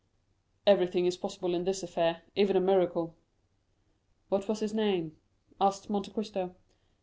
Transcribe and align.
"Everything 0.65 1.05
is 1.05 1.15
possible 1.15 1.53
in 1.53 1.63
this 1.63 1.83
affair, 1.83 2.23
even 2.35 2.55
a 2.55 2.59
miracle." 2.59 3.13
"What 4.29 4.47
was 4.47 4.59
his 4.59 4.73
name?" 4.73 5.15
asked 5.61 5.91
Monte 5.91 6.09
Cristo. 6.09 6.55